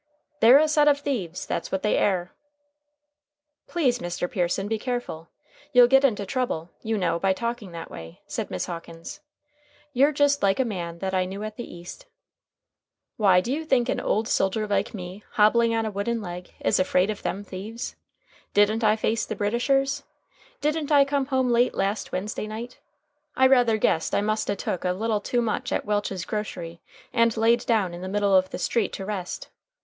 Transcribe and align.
"They're 0.39 0.57
a 0.57 0.67
set 0.67 0.87
of 0.87 0.99
thieves. 0.99 1.45
That's 1.45 1.71
what 1.71 1.83
they 1.83 1.95
air." 1.95 2.33
"Please, 3.67 3.99
Mr. 3.99 4.27
Pearson, 4.27 4.67
be 4.67 4.79
careful. 4.79 5.29
You'll 5.73 5.85
get 5.87 6.03
into 6.03 6.25
trouble, 6.25 6.71
you 6.81 6.97
know, 6.97 7.19
by 7.19 7.33
talking 7.33 7.71
that 7.73 7.91
way," 7.91 8.21
said 8.25 8.49
Miss 8.49 8.65
Hawkins. 8.65 9.19
"You're 9.93 10.11
just 10.11 10.41
like 10.41 10.59
a 10.59 10.65
man 10.65 10.97
that 11.05 11.13
I 11.13 11.25
knew 11.25 11.43
at 11.43 11.55
the 11.55 11.71
East." 11.71 12.07
"Why, 13.17 13.41
do 13.41 13.53
you 13.53 13.63
think 13.63 13.89
an 13.89 13.99
old 13.99 14.27
soldier 14.27 14.65
like 14.67 14.95
me, 14.95 15.23
hobbling 15.33 15.75
on 15.75 15.85
a 15.85 15.91
wooden 15.91 16.19
leg, 16.19 16.51
is 16.61 16.79
afraid 16.79 17.11
of 17.11 17.21
them 17.21 17.43
thieves? 17.43 17.95
Didn't 18.55 18.83
I 18.83 18.95
face 18.95 19.23
the 19.27 19.35
Britishers? 19.35 20.01
Didn't 20.61 20.91
I 20.91 21.05
come 21.05 21.27
home 21.27 21.51
late 21.51 21.75
last 21.75 22.11
Wednesday 22.11 22.47
night? 22.47 22.79
I 23.35 23.45
rather 23.45 23.77
guess 23.77 24.15
I 24.15 24.21
must 24.21 24.49
a 24.49 24.55
took 24.55 24.83
a 24.83 24.93
little 24.93 25.21
too 25.21 25.43
much 25.43 25.71
at 25.71 25.85
Welch's 25.85 26.25
grocery, 26.25 26.81
and 27.13 27.37
laid 27.37 27.67
down 27.67 27.93
in 27.93 28.01
the 28.01 28.09
middle 28.09 28.35
of 28.35 28.49
the 28.49 28.57
street 28.57 28.93
to 28.93 29.05
rest. 29.05 29.49